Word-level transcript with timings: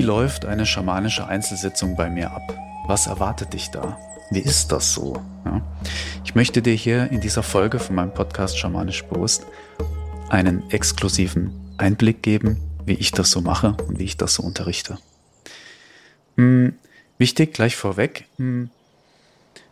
Wie 0.00 0.06
läuft 0.06 0.46
eine 0.46 0.64
schamanische 0.64 1.26
Einzelsitzung 1.26 1.94
bei 1.94 2.08
mir 2.08 2.30
ab? 2.30 2.54
Was 2.86 3.06
erwartet 3.06 3.52
dich 3.52 3.68
da? 3.68 3.98
Wie 4.30 4.38
ist 4.38 4.72
das 4.72 4.94
so? 4.94 5.22
Ja. 5.44 5.60
Ich 6.24 6.34
möchte 6.34 6.62
dir 6.62 6.72
hier 6.72 7.10
in 7.10 7.20
dieser 7.20 7.42
Folge 7.42 7.78
von 7.78 7.96
meinem 7.96 8.14
Podcast 8.14 8.58
Schamanisch 8.58 9.04
Bewusst 9.04 9.44
einen 10.30 10.70
exklusiven 10.70 11.52
Einblick 11.76 12.22
geben, 12.22 12.56
wie 12.86 12.94
ich 12.94 13.12
das 13.12 13.30
so 13.30 13.42
mache 13.42 13.76
und 13.88 13.98
wie 13.98 14.04
ich 14.04 14.16
das 14.16 14.32
so 14.32 14.42
unterrichte. 14.42 14.96
Hm, 16.38 16.72
wichtig 17.18 17.52
gleich 17.52 17.76
vorweg, 17.76 18.24
hm, 18.38 18.70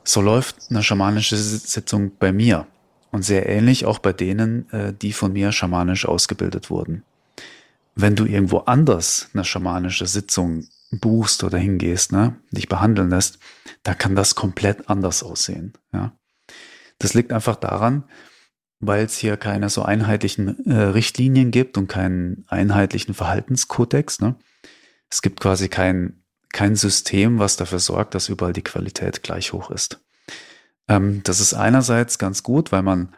so 0.04 0.20
läuft 0.20 0.56
eine 0.68 0.82
schamanische 0.82 1.38
Sitzung 1.38 2.12
bei 2.18 2.32
mir 2.32 2.66
und 3.12 3.22
sehr 3.22 3.48
ähnlich 3.48 3.86
auch 3.86 3.98
bei 3.98 4.12
denen, 4.12 4.70
äh, 4.72 4.92
die 4.92 5.14
von 5.14 5.32
mir 5.32 5.52
schamanisch 5.52 6.04
ausgebildet 6.04 6.68
wurden. 6.68 7.02
Wenn 8.00 8.14
du 8.14 8.26
irgendwo 8.26 8.58
anders 8.58 9.28
eine 9.34 9.44
schamanische 9.44 10.06
Sitzung 10.06 10.68
buchst 10.92 11.42
oder 11.42 11.58
hingehst, 11.58 12.12
ne, 12.12 12.38
dich 12.52 12.68
behandeln 12.68 13.10
lässt, 13.10 13.40
da 13.82 13.92
kann 13.92 14.14
das 14.14 14.36
komplett 14.36 14.88
anders 14.88 15.24
aussehen. 15.24 15.72
Ja. 15.92 16.16
Das 17.00 17.14
liegt 17.14 17.32
einfach 17.32 17.56
daran, 17.56 18.04
weil 18.78 19.04
es 19.04 19.16
hier 19.16 19.36
keine 19.36 19.68
so 19.68 19.82
einheitlichen 19.82 20.64
äh, 20.66 20.80
Richtlinien 20.80 21.50
gibt 21.50 21.76
und 21.76 21.88
keinen 21.88 22.44
einheitlichen 22.46 23.14
Verhaltenskodex. 23.14 24.20
Ne. 24.20 24.36
Es 25.10 25.20
gibt 25.20 25.40
quasi 25.40 25.68
kein, 25.68 26.22
kein 26.52 26.76
System, 26.76 27.40
was 27.40 27.56
dafür 27.56 27.80
sorgt, 27.80 28.14
dass 28.14 28.28
überall 28.28 28.52
die 28.52 28.62
Qualität 28.62 29.24
gleich 29.24 29.52
hoch 29.52 29.72
ist. 29.72 30.00
Ähm, 30.86 31.22
das 31.24 31.40
ist 31.40 31.52
einerseits 31.52 32.20
ganz 32.20 32.44
gut, 32.44 32.70
weil 32.70 32.82
man 32.82 33.16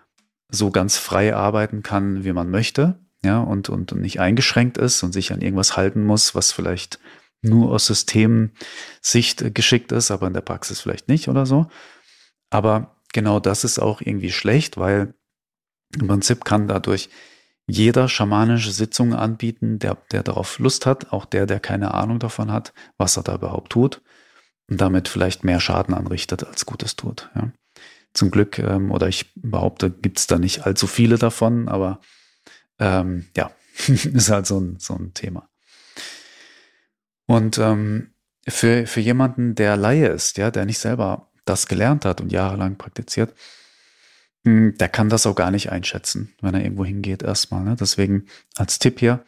so 0.48 0.70
ganz 0.70 0.96
frei 0.96 1.36
arbeiten 1.36 1.82
kann, 1.82 2.24
wie 2.24 2.32
man 2.32 2.48
möchte, 2.48 2.98
ja, 3.24 3.40
und, 3.40 3.68
und, 3.68 3.92
und 3.92 4.00
nicht 4.00 4.20
eingeschränkt 4.20 4.78
ist 4.78 5.02
und 5.02 5.12
sich 5.12 5.32
an 5.32 5.40
irgendwas 5.40 5.76
halten 5.76 6.04
muss, 6.04 6.34
was 6.34 6.52
vielleicht 6.52 6.98
nur 7.42 7.72
aus 7.72 7.86
Systemsicht 7.86 9.54
geschickt 9.54 9.92
ist, 9.92 10.10
aber 10.10 10.26
in 10.26 10.34
der 10.34 10.40
Praxis 10.40 10.80
vielleicht 10.80 11.08
nicht 11.08 11.28
oder 11.28 11.46
so. 11.46 11.66
Aber 12.50 12.96
genau 13.12 13.40
das 13.40 13.64
ist 13.64 13.78
auch 13.78 14.00
irgendwie 14.00 14.32
schlecht, 14.32 14.76
weil 14.76 15.14
im 15.98 16.06
Prinzip 16.06 16.44
kann 16.44 16.68
dadurch 16.68 17.08
jeder 17.66 18.08
schamanische 18.08 18.72
Sitzungen 18.72 19.14
anbieten, 19.14 19.78
der, 19.78 19.96
der 20.12 20.22
darauf 20.22 20.58
Lust 20.58 20.86
hat, 20.86 21.12
auch 21.12 21.24
der, 21.24 21.46
der 21.46 21.60
keine 21.60 21.94
Ahnung 21.94 22.18
davon 22.18 22.50
hat, 22.50 22.72
was 22.98 23.16
er 23.16 23.22
da 23.22 23.36
überhaupt 23.36 23.70
tut 23.70 24.02
und 24.68 24.80
damit 24.80 25.08
vielleicht 25.08 25.44
mehr 25.44 25.60
Schaden 25.60 25.94
anrichtet, 25.94 26.44
als 26.44 26.66
Gutes 26.66 26.96
tut. 26.96 27.30
Ja. 27.34 27.52
Zum 28.12 28.30
Glück, 28.30 28.58
ähm, 28.58 28.90
oder 28.90 29.08
ich 29.08 29.32
behaupte, 29.36 29.90
gibt 29.90 30.18
es 30.18 30.26
da 30.26 30.38
nicht 30.38 30.66
allzu 30.66 30.86
viele 30.86 31.16
davon, 31.16 31.68
aber 31.68 32.00
ähm, 32.80 33.26
ja, 33.36 33.52
ist 33.86 34.30
halt 34.30 34.46
so 34.46 34.58
ein, 34.58 34.76
so 34.78 34.94
ein 34.94 35.14
Thema. 35.14 35.48
Und 37.26 37.58
ähm, 37.58 38.14
für, 38.48 38.86
für 38.86 39.00
jemanden, 39.00 39.54
der 39.54 39.76
Laie 39.76 40.08
ist, 40.08 40.36
ja, 40.38 40.50
der 40.50 40.64
nicht 40.64 40.78
selber 40.78 41.30
das 41.44 41.68
gelernt 41.68 42.04
hat 42.04 42.20
und 42.20 42.32
jahrelang 42.32 42.76
praktiziert, 42.76 43.34
hm, 44.44 44.76
der 44.78 44.88
kann 44.88 45.08
das 45.08 45.26
auch 45.26 45.36
gar 45.36 45.50
nicht 45.50 45.70
einschätzen, 45.70 46.34
wenn 46.40 46.54
er 46.54 46.62
irgendwo 46.62 46.84
hingeht 46.84 47.22
erstmal. 47.22 47.62
Ne? 47.62 47.76
Deswegen 47.78 48.26
als 48.56 48.78
Tipp 48.78 48.98
hier, 48.98 49.24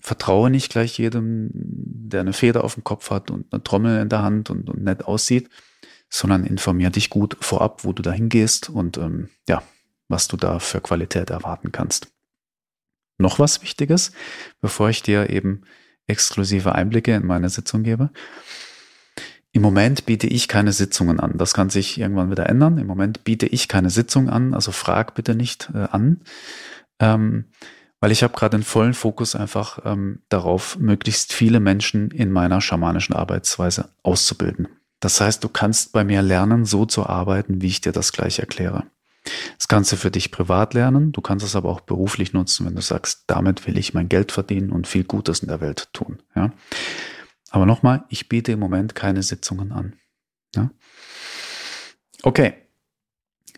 vertraue 0.00 0.50
nicht 0.50 0.70
gleich 0.70 0.96
jedem, 0.98 1.50
der 1.52 2.20
eine 2.20 2.32
Feder 2.32 2.64
auf 2.64 2.74
dem 2.74 2.84
Kopf 2.84 3.10
hat 3.10 3.30
und 3.30 3.52
eine 3.52 3.62
Trommel 3.62 4.00
in 4.00 4.08
der 4.08 4.22
Hand 4.22 4.50
und, 4.50 4.70
und 4.70 4.82
nett 4.82 5.04
aussieht, 5.04 5.50
sondern 6.08 6.44
informier 6.44 6.90
dich 6.90 7.10
gut 7.10 7.36
vorab, 7.40 7.84
wo 7.84 7.92
du 7.92 8.02
da 8.02 8.12
hingehst 8.12 8.70
und 8.70 8.96
ähm, 8.98 9.30
ja, 9.48 9.62
was 10.08 10.28
du 10.28 10.36
da 10.36 10.60
für 10.60 10.80
Qualität 10.80 11.30
erwarten 11.30 11.72
kannst. 11.72 12.13
Noch 13.18 13.38
was 13.38 13.62
Wichtiges, 13.62 14.12
bevor 14.60 14.88
ich 14.90 15.02
dir 15.02 15.30
eben 15.30 15.62
exklusive 16.06 16.74
Einblicke 16.74 17.14
in 17.14 17.26
meine 17.26 17.48
Sitzung 17.48 17.82
gebe. 17.82 18.10
Im 19.52 19.62
Moment 19.62 20.04
biete 20.04 20.26
ich 20.26 20.48
keine 20.48 20.72
Sitzungen 20.72 21.20
an. 21.20 21.38
Das 21.38 21.54
kann 21.54 21.70
sich 21.70 21.98
irgendwann 21.98 22.30
wieder 22.30 22.48
ändern. 22.48 22.76
Im 22.78 22.88
Moment 22.88 23.22
biete 23.22 23.46
ich 23.46 23.68
keine 23.68 23.88
Sitzung 23.88 24.28
an, 24.28 24.52
also 24.52 24.72
frag 24.72 25.14
bitte 25.14 25.36
nicht 25.36 25.70
äh, 25.72 25.86
an, 25.92 26.22
ähm, 26.98 27.44
weil 28.00 28.10
ich 28.10 28.24
habe 28.24 28.34
gerade 28.34 28.58
den 28.58 28.64
vollen 28.64 28.94
Fokus 28.94 29.36
einfach 29.36 29.78
ähm, 29.84 30.22
darauf, 30.28 30.76
möglichst 30.78 31.32
viele 31.32 31.60
Menschen 31.60 32.10
in 32.10 32.32
meiner 32.32 32.60
schamanischen 32.60 33.14
Arbeitsweise 33.14 33.90
auszubilden. 34.02 34.68
Das 34.98 35.20
heißt, 35.20 35.44
du 35.44 35.48
kannst 35.48 35.92
bei 35.92 36.02
mir 36.02 36.20
lernen, 36.20 36.64
so 36.64 36.84
zu 36.84 37.06
arbeiten, 37.06 37.62
wie 37.62 37.68
ich 37.68 37.80
dir 37.80 37.92
das 37.92 38.12
gleich 38.12 38.40
erkläre. 38.40 38.84
Das 39.56 39.68
kannst 39.68 39.90
du 39.92 39.96
für 39.96 40.10
dich 40.10 40.30
privat 40.30 40.74
lernen, 40.74 41.12
du 41.12 41.20
kannst 41.20 41.44
es 41.44 41.56
aber 41.56 41.70
auch 41.70 41.80
beruflich 41.80 42.32
nutzen, 42.32 42.66
wenn 42.66 42.74
du 42.74 42.82
sagst, 42.82 43.24
damit 43.26 43.66
will 43.66 43.78
ich 43.78 43.94
mein 43.94 44.08
Geld 44.08 44.32
verdienen 44.32 44.70
und 44.70 44.86
viel 44.86 45.04
Gutes 45.04 45.40
in 45.40 45.48
der 45.48 45.60
Welt 45.60 45.88
tun. 45.92 46.22
Ja? 46.34 46.52
Aber 47.50 47.66
nochmal, 47.66 48.04
ich 48.08 48.28
biete 48.28 48.52
im 48.52 48.58
Moment 48.58 48.94
keine 48.94 49.22
Sitzungen 49.22 49.72
an. 49.72 49.96
Ja? 50.54 50.70
Okay, 52.22 52.54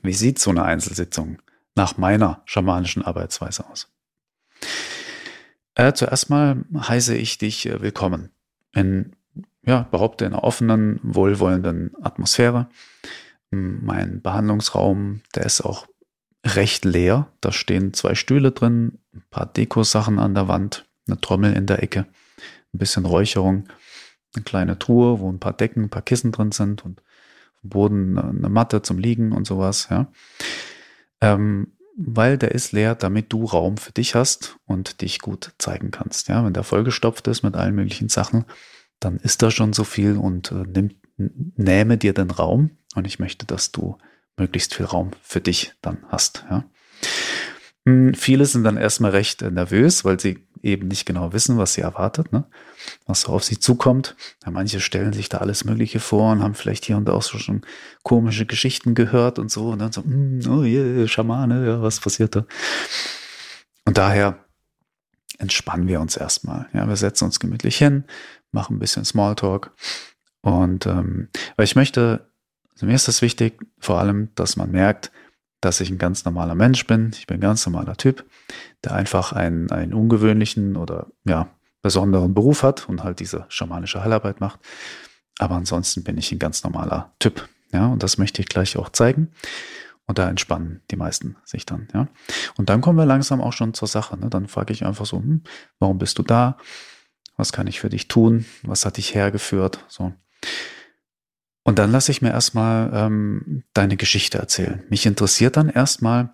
wie 0.02 0.12
sieht 0.12 0.38
so 0.38 0.50
eine 0.50 0.64
Einzelsitzung 0.64 1.42
nach 1.74 1.96
meiner 1.96 2.42
schamanischen 2.44 3.02
Arbeitsweise 3.02 3.68
aus? 3.68 3.88
Äh, 5.74 5.92
zuerst 5.92 6.30
mal 6.30 6.64
heiße 6.74 7.16
ich 7.16 7.38
dich 7.38 7.66
äh, 7.66 7.82
willkommen 7.82 8.30
in, 8.72 9.16
ja, 9.62 9.82
behaupte 9.82 10.24
in 10.24 10.32
einer 10.32 10.44
offenen, 10.44 11.00
wohlwollenden 11.02 11.92
Atmosphäre 12.00 12.68
mein 13.50 14.22
Behandlungsraum, 14.22 15.22
der 15.34 15.46
ist 15.46 15.60
auch 15.60 15.86
recht 16.44 16.84
leer. 16.84 17.32
Da 17.40 17.52
stehen 17.52 17.92
zwei 17.92 18.14
Stühle 18.14 18.52
drin, 18.52 18.98
ein 19.14 19.24
paar 19.30 19.46
Dekosachen 19.46 20.18
an 20.18 20.34
der 20.34 20.48
Wand, 20.48 20.86
eine 21.06 21.20
Trommel 21.20 21.52
in 21.54 21.66
der 21.66 21.82
Ecke, 21.82 22.06
ein 22.72 22.78
bisschen 22.78 23.04
Räucherung, 23.04 23.68
eine 24.34 24.44
kleine 24.44 24.78
Truhe, 24.78 25.20
wo 25.20 25.30
ein 25.30 25.40
paar 25.40 25.54
Decken, 25.54 25.84
ein 25.84 25.90
paar 25.90 26.02
Kissen 26.02 26.32
drin 26.32 26.52
sind 26.52 26.84
und 26.84 27.02
am 27.62 27.70
Boden 27.70 28.18
eine 28.18 28.48
Matte 28.48 28.82
zum 28.82 28.98
Liegen 28.98 29.32
und 29.32 29.46
sowas, 29.46 29.88
ja. 29.90 30.10
Ähm, 31.20 31.72
weil 31.96 32.36
der 32.36 32.52
ist 32.52 32.72
leer, 32.72 32.94
damit 32.94 33.32
du 33.32 33.46
Raum 33.46 33.78
für 33.78 33.92
dich 33.92 34.14
hast 34.14 34.58
und 34.66 35.00
dich 35.00 35.18
gut 35.18 35.54
zeigen 35.58 35.90
kannst. 35.90 36.28
Ja, 36.28 36.44
wenn 36.44 36.52
der 36.52 36.62
vollgestopft 36.62 37.26
ist 37.26 37.42
mit 37.42 37.56
allen 37.56 37.74
möglichen 37.74 38.10
Sachen, 38.10 38.44
dann 39.00 39.16
ist 39.16 39.40
da 39.42 39.50
schon 39.50 39.72
so 39.72 39.84
viel 39.84 40.16
und 40.16 40.52
äh, 40.52 40.64
nimmt, 40.66 40.96
nähme 41.16 41.98
dir 41.98 42.12
den 42.12 42.30
Raum, 42.30 42.70
und 42.94 43.06
ich 43.06 43.18
möchte, 43.18 43.46
dass 43.46 43.72
du 43.72 43.98
möglichst 44.36 44.74
viel 44.74 44.86
Raum 44.86 45.10
für 45.22 45.40
dich 45.40 45.74
dann 45.82 45.98
hast. 46.08 46.44
Ja. 46.50 46.64
Hm, 47.86 48.14
viele 48.14 48.44
sind 48.46 48.64
dann 48.64 48.76
erstmal 48.76 49.12
recht 49.12 49.42
nervös, 49.42 50.04
weil 50.04 50.18
sie 50.18 50.46
eben 50.62 50.88
nicht 50.88 51.06
genau 51.06 51.32
wissen, 51.32 51.58
was 51.58 51.74
sie 51.74 51.82
erwartet, 51.82 52.32
ne? 52.32 52.44
was 53.06 53.22
so 53.22 53.28
auf 53.28 53.44
sie 53.44 53.58
zukommt. 53.58 54.16
Ja, 54.44 54.50
manche 54.50 54.80
stellen 54.80 55.12
sich 55.12 55.28
da 55.28 55.38
alles 55.38 55.64
Mögliche 55.64 56.00
vor 56.00 56.32
und 56.32 56.42
haben 56.42 56.54
vielleicht 56.54 56.84
hier 56.84 56.96
und 56.96 57.06
da 57.06 57.12
auch 57.12 57.22
so 57.22 57.38
schon 57.38 57.62
komische 58.02 58.46
Geschichten 58.46 58.94
gehört 58.94 59.38
und 59.38 59.50
so. 59.50 59.68
Und 59.68 59.78
dann 59.78 59.92
so, 59.92 60.02
mm, 60.02 60.40
oh 60.48 60.62
yeah, 60.64 61.06
Schamane, 61.06 61.66
ja, 61.66 61.82
was 61.82 62.00
passiert 62.00 62.34
da? 62.34 62.46
Und 63.84 63.98
daher 63.98 64.44
entspannen 65.38 65.86
wir 65.86 66.00
uns 66.00 66.16
erstmal. 66.16 66.68
Ja, 66.72 66.88
wir 66.88 66.96
setzen 66.96 67.24
uns 67.24 67.38
gemütlich 67.38 67.76
hin, 67.76 68.04
machen 68.50 68.76
ein 68.76 68.80
bisschen 68.80 69.04
Smalltalk. 69.04 69.72
Und 70.46 70.86
ähm, 70.86 71.28
weil 71.56 71.64
ich 71.64 71.74
möchte 71.74 72.30
also 72.76 72.84
mir 72.84 72.94
ist 72.94 73.08
es 73.08 73.22
wichtig, 73.22 73.58
vor 73.78 73.98
allem, 73.98 74.28
dass 74.34 74.56
man 74.56 74.70
merkt, 74.70 75.10
dass 75.62 75.80
ich 75.80 75.88
ein 75.88 75.96
ganz 75.96 76.26
normaler 76.26 76.54
Mensch 76.54 76.86
bin. 76.86 77.10
Ich 77.16 77.26
bin 77.26 77.38
ein 77.38 77.40
ganz 77.40 77.64
normaler 77.64 77.96
Typ, 77.96 78.26
der 78.84 78.92
einfach 78.92 79.32
einen, 79.32 79.70
einen 79.70 79.94
ungewöhnlichen 79.94 80.76
oder 80.76 81.06
ja, 81.24 81.48
besonderen 81.80 82.34
Beruf 82.34 82.62
hat 82.62 82.86
und 82.86 83.02
halt 83.02 83.20
diese 83.20 83.46
schamanische 83.48 84.04
Heilarbeit 84.04 84.40
macht. 84.40 84.60
Aber 85.38 85.54
ansonsten 85.54 86.04
bin 86.04 86.18
ich 86.18 86.30
ein 86.32 86.38
ganz 86.38 86.62
normaler 86.64 87.14
Typ. 87.18 87.48
Ja, 87.72 87.86
und 87.86 88.02
das 88.02 88.18
möchte 88.18 88.42
ich 88.42 88.48
gleich 88.48 88.76
auch 88.76 88.90
zeigen. 88.90 89.32
Und 90.06 90.18
da 90.18 90.28
entspannen 90.28 90.82
die 90.90 90.96
meisten 90.96 91.36
sich 91.44 91.64
dann, 91.64 91.88
ja. 91.94 92.08
Und 92.58 92.68
dann 92.68 92.82
kommen 92.82 92.98
wir 92.98 93.06
langsam 93.06 93.40
auch 93.40 93.54
schon 93.54 93.72
zur 93.72 93.88
Sache. 93.88 94.18
Ne? 94.18 94.28
Dann 94.28 94.48
frage 94.48 94.74
ich 94.74 94.84
einfach 94.84 95.06
so, 95.06 95.16
hm, 95.16 95.42
warum 95.78 95.96
bist 95.96 96.18
du 96.18 96.22
da? 96.22 96.58
Was 97.38 97.52
kann 97.52 97.66
ich 97.66 97.80
für 97.80 97.88
dich 97.88 98.06
tun? 98.06 98.44
Was 98.62 98.84
hat 98.84 98.98
dich 98.98 99.14
hergeführt? 99.14 99.82
So. 99.88 100.12
Und 101.62 101.78
dann 101.78 101.90
lasse 101.90 102.12
ich 102.12 102.22
mir 102.22 102.30
erstmal 102.30 102.90
ähm, 102.94 103.64
deine 103.74 103.96
Geschichte 103.96 104.38
erzählen. 104.38 104.84
Mich 104.88 105.04
interessiert 105.04 105.56
dann 105.56 105.68
erstmal, 105.68 106.32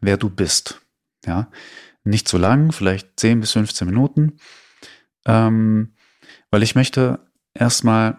wer 0.00 0.18
du 0.18 0.28
bist. 0.28 0.82
Ja, 1.24 1.50
nicht 2.04 2.28
zu 2.28 2.36
lang, 2.36 2.70
vielleicht 2.70 3.18
10 3.18 3.40
bis 3.40 3.52
15 3.52 3.88
Minuten, 3.88 4.36
ähm, 5.24 5.94
weil 6.50 6.62
ich 6.62 6.74
möchte 6.74 7.20
erstmal 7.54 8.18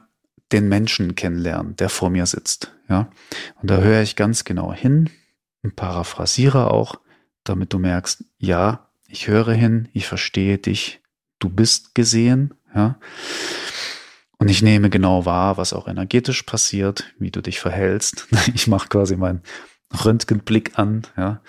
den 0.51 0.67
Menschen 0.67 1.13
kennenlernen, 1.15 1.75
der 1.75 1.89
vor 1.89 2.09
mir 2.09 2.25
sitzt. 2.25 2.73
Ja, 2.89 3.11
und 3.61 3.69
da 3.69 3.77
höre 3.77 4.01
ich 4.01 4.15
ganz 4.15 4.43
genau 4.43 4.73
hin 4.73 5.09
und 5.61 5.75
paraphrasiere 5.75 6.71
auch, 6.71 6.99
damit 7.43 7.73
du 7.73 7.79
merkst, 7.79 8.23
ja, 8.37 8.89
ich 9.07 9.27
höre 9.27 9.53
hin, 9.53 9.87
ich 9.93 10.07
verstehe 10.07 10.57
dich, 10.57 11.01
du 11.39 11.49
bist 11.49 11.95
gesehen. 11.95 12.53
Ja. 12.73 12.99
Und 14.37 14.49
ich 14.49 14.61
nehme 14.61 14.89
genau 14.89 15.25
wahr, 15.25 15.57
was 15.57 15.73
auch 15.73 15.87
energetisch 15.87 16.43
passiert, 16.43 17.13
wie 17.19 17.31
du 17.31 17.41
dich 17.41 17.59
verhältst. 17.59 18.27
Ich 18.53 18.67
mache 18.67 18.89
quasi 18.89 19.15
meinen 19.15 19.41
Röntgenblick 20.03 20.77
an, 20.77 21.03
ja. 21.17 21.41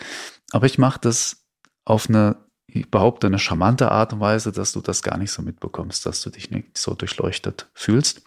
Aber 0.52 0.66
ich 0.66 0.78
mache 0.78 1.00
das 1.00 1.44
auf 1.84 2.08
eine 2.08 2.46
ich 2.68 2.90
behaupte, 2.90 3.26
eine 3.26 3.38
charmante 3.38 3.90
Art 3.90 4.12
und 4.12 4.20
Weise, 4.20 4.52
dass 4.52 4.72
du 4.72 4.80
das 4.80 5.02
gar 5.02 5.18
nicht 5.18 5.30
so 5.30 5.42
mitbekommst, 5.42 6.04
dass 6.04 6.20
du 6.20 6.30
dich 6.30 6.50
nicht 6.50 6.76
so 6.76 6.94
durchleuchtet 6.94 7.70
fühlst. 7.74 8.22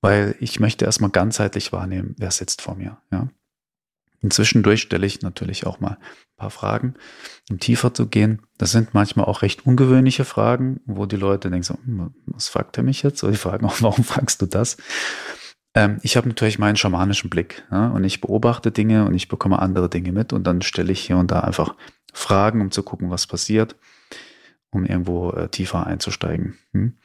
Weil 0.00 0.36
ich 0.40 0.60
möchte 0.60 0.84
erstmal 0.84 1.10
ganzheitlich 1.10 1.72
wahrnehmen, 1.72 2.14
wer 2.18 2.30
sitzt 2.30 2.62
vor 2.62 2.74
mir. 2.74 2.98
Ja? 3.12 3.28
Inzwischendurch 4.22 4.82
stelle 4.82 5.06
ich 5.06 5.22
natürlich 5.22 5.66
auch 5.66 5.80
mal 5.80 5.92
ein 5.92 6.36
paar 6.36 6.50
Fragen, 6.50 6.94
um 7.50 7.58
tiefer 7.58 7.94
zu 7.94 8.06
gehen. 8.06 8.42
Das 8.58 8.70
sind 8.70 8.92
manchmal 8.92 9.26
auch 9.26 9.42
recht 9.42 9.66
ungewöhnliche 9.66 10.24
Fragen, 10.24 10.80
wo 10.84 11.06
die 11.06 11.16
Leute 11.16 11.50
denken 11.50 11.64
so, 11.64 11.74
hm, 11.74 12.14
was 12.26 12.48
fragt 12.48 12.76
er 12.76 12.82
mich 12.82 13.02
jetzt? 13.02 13.22
Oder 13.22 13.32
die 13.32 13.38
fragen 13.38 13.66
auch, 13.66 13.76
warum 13.80 14.04
fragst 14.04 14.42
du 14.42 14.46
das? 14.46 14.76
Ähm, 15.74 15.98
ich 16.02 16.16
habe 16.16 16.28
natürlich 16.28 16.58
meinen 16.58 16.76
schamanischen 16.76 17.30
Blick 17.30 17.64
ja, 17.70 17.88
und 17.88 18.04
ich 18.04 18.20
beobachte 18.20 18.70
Dinge 18.72 19.06
und 19.06 19.14
ich 19.14 19.28
bekomme 19.28 19.60
andere 19.60 19.88
Dinge 19.88 20.12
mit 20.12 20.32
und 20.32 20.44
dann 20.44 20.62
stelle 20.62 20.92
ich 20.92 21.00
hier 21.00 21.16
und 21.16 21.30
da 21.30 21.40
einfach 21.40 21.74
Fragen, 22.12 22.60
um 22.60 22.70
zu 22.70 22.82
gucken, 22.82 23.10
was 23.10 23.26
passiert, 23.26 23.76
um 24.70 24.84
irgendwo 24.84 25.30
äh, 25.30 25.48
tiefer 25.48 25.86
einzusteigen. 25.86 26.58
Hm? 26.72 26.98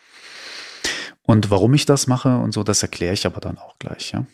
Und 1.21 1.49
warum 1.49 1.73
ich 1.73 1.85
das 1.85 2.07
mache 2.07 2.37
und 2.37 2.53
so, 2.53 2.63
das 2.63 2.81
erkläre 2.83 3.13
ich 3.13 3.25
aber 3.25 3.39
dann 3.39 3.57
auch 3.57 3.77
gleich. 3.79 4.11
Ja. 4.11 4.25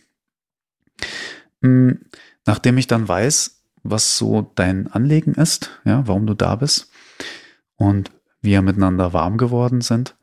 Hm, 1.61 1.99
Nachdem 2.45 2.77
ich 2.77 2.87
dann 2.87 3.07
weiß, 3.07 3.61
was 3.83 4.17
so 4.17 4.51
dein 4.55 4.87
Anliegen 4.87 5.33
ist, 5.33 5.71
ja, 5.85 6.07
warum 6.07 6.27
du 6.27 6.33
da 6.33 6.55
bist 6.55 6.91
und 7.75 8.11
wir 8.41 8.61
miteinander 8.61 9.13
warm 9.13 9.37
geworden 9.37 9.81
sind 9.81 10.15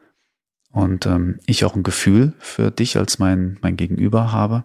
und 0.71 1.07
ähm, 1.07 1.41
ich 1.47 1.65
auch 1.65 1.75
ein 1.75 1.83
Gefühl 1.83 2.35
für 2.39 2.71
dich 2.71 2.97
als 2.97 3.19
mein, 3.19 3.59
mein 3.63 3.77
Gegenüber 3.77 4.33
habe, 4.33 4.65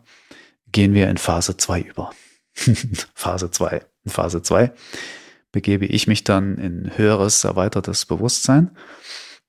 gehen 0.71 0.93
wir 0.93 1.09
in 1.09 1.17
Phase 1.17 1.57
2 1.57 1.81
über. 1.81 2.11
Phase 3.13 3.51
2. 3.51 3.85
In 4.05 4.11
Phase 4.11 4.41
2 4.41 4.73
begebe 5.51 5.85
ich 5.85 6.07
mich 6.07 6.23
dann 6.23 6.57
in 6.57 6.97
höheres, 6.97 7.43
erweitertes 7.43 8.05
Bewusstsein. 8.05 8.71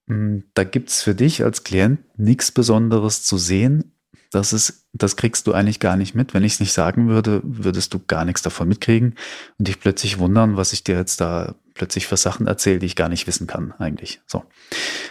Hm, 0.07 0.45
da 0.55 0.65
gibt's 0.65 1.03
für 1.03 1.15
dich 1.15 1.43
als 1.43 1.65
Klient 1.65 2.01
nichts 2.19 2.53
Besonderes 2.53 3.23
zu 3.23 3.39
sehen, 3.39 3.94
das 4.35 4.53
ist, 4.53 4.87
das 4.93 5.17
kriegst 5.17 5.47
du 5.47 5.53
eigentlich 5.53 5.81
gar 5.81 5.97
nicht 5.97 6.15
mit. 6.15 6.35
Wenn 6.35 6.43
ich 6.43 6.55
es 6.55 6.61
nicht 6.61 6.73
sagen 6.73 7.09
würde, 7.09 7.41
würdest 7.45 7.95
du 7.95 8.01
gar 8.05 8.25
nichts 8.25 8.43
davon 8.43 8.69
mitkriegen 8.69 9.15
und 9.59 9.69
dich 9.69 9.79
plötzlich 9.79 10.19
wundern, 10.19 10.57
was 10.57 10.73
ich 10.73 10.83
dir 10.83 10.97
jetzt 10.97 11.21
da 11.21 11.55
plötzlich 11.75 12.07
für 12.07 12.17
Sachen 12.17 12.47
erzähle, 12.47 12.81
die 12.81 12.87
ich 12.87 12.97
gar 12.97 13.09
nicht 13.09 13.27
wissen 13.27 13.47
kann, 13.47 13.73
eigentlich. 13.79 14.21
So. 14.27 14.45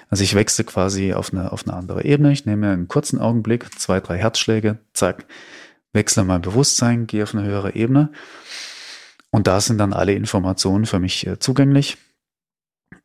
Also 0.10 0.24
ich 0.24 0.36
wechsle 0.36 0.66
quasi 0.66 1.14
auf 1.14 1.32
eine, 1.32 1.52
auf 1.52 1.66
eine 1.66 1.76
andere 1.76 2.04
Ebene. 2.04 2.32
Ich 2.32 2.46
nehme 2.46 2.72
einen 2.72 2.88
kurzen 2.88 3.20
Augenblick, 3.20 3.80
zwei, 3.80 4.00
drei 4.00 4.18
Herzschläge, 4.18 4.80
zack, 4.94 5.26
wechsle 5.94 6.24
mein 6.24 6.42
Bewusstsein, 6.42 7.08
gehe 7.08 7.24
auf 7.24 7.34
eine 7.34 7.46
höhere 7.46 7.76
Ebene. 7.76 8.12
Und 9.30 9.48
da 9.48 9.62
sind 9.62 9.78
dann 9.78 9.94
alle 9.94 10.14
Informationen 10.14 10.86
für 10.86 11.00
mich 11.00 11.26
äh, 11.28 11.40
zugänglich, 11.40 11.98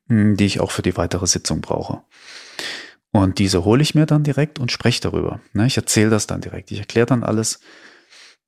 hm, 0.08 0.36
die 0.36 0.46
ich 0.46 0.60
auch 0.60 0.70
für 0.70 0.82
die 0.82 0.96
weitere 0.96 1.26
Sitzung 1.26 1.60
brauche. 1.60 2.02
Und 3.12 3.38
diese 3.38 3.64
hole 3.64 3.82
ich 3.82 3.94
mir 3.94 4.06
dann 4.06 4.22
direkt 4.22 4.58
und 4.58 4.70
spreche 4.70 5.00
darüber. 5.00 5.40
Ne, 5.52 5.66
ich 5.66 5.76
erzähle 5.76 6.10
das 6.10 6.26
dann 6.26 6.40
direkt. 6.40 6.70
Ich 6.70 6.78
erkläre 6.78 7.06
dann 7.06 7.25
alles, 7.25 7.60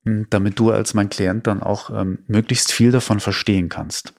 hm, 0.05 0.27
damit 0.29 0.59
du 0.59 0.71
als 0.71 0.93
mein 0.93 1.09
Klient 1.09 1.47
dann 1.47 1.63
auch 1.63 1.89
ähm, 1.89 2.19
möglichst 2.27 2.71
viel 2.71 2.91
davon 2.91 3.19
verstehen 3.19 3.69
kannst. 3.69 4.13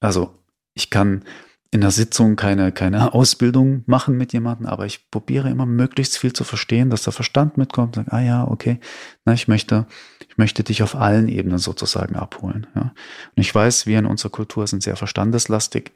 Also 0.00 0.34
ich 0.74 0.90
kann 0.90 1.24
in 1.70 1.82
der 1.82 1.90
Sitzung 1.92 2.36
keine, 2.36 2.72
keine 2.72 3.14
Ausbildung 3.14 3.84
machen 3.86 4.16
mit 4.16 4.32
jemandem, 4.32 4.66
aber 4.66 4.86
ich 4.86 5.10
probiere 5.10 5.50
immer 5.50 5.66
möglichst 5.66 6.18
viel 6.18 6.32
zu 6.32 6.44
verstehen, 6.44 6.90
dass 6.90 7.04
der 7.04 7.12
Verstand 7.12 7.56
mitkommt, 7.56 7.94
sagt, 7.94 8.12
ah 8.12 8.20
ja, 8.20 8.46
okay, 8.46 8.80
na, 9.24 9.32
ich 9.32 9.48
möchte, 9.48 9.86
ich 10.28 10.36
möchte 10.36 10.64
dich 10.64 10.82
auf 10.82 10.94
allen 10.94 11.28
Ebenen 11.28 11.58
sozusagen 11.58 12.16
abholen. 12.16 12.66
Ja. 12.74 12.82
Und 12.82 13.40
ich 13.40 13.54
weiß, 13.54 13.86
wir 13.86 13.98
in 13.98 14.06
unserer 14.06 14.30
Kultur 14.30 14.66
sind 14.66 14.82
sehr 14.82 14.96
verstandeslastig. 14.96 15.92